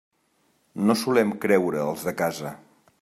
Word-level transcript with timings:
No 0.89 0.95
solem 1.01 1.33
creure 1.43 1.85
els 1.91 2.07
de 2.09 2.15
casa. 2.23 2.57